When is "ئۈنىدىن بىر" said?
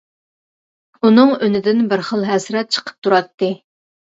1.47-2.05